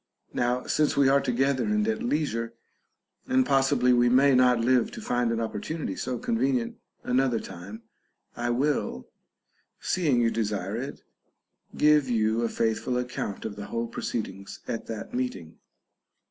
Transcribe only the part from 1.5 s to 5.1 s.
and at leisure, and possibly we may not live to